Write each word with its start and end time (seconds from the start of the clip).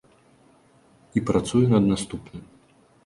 І 1.21 1.23
працуе 1.27 1.63
над 1.75 1.83
наступным. 1.93 2.43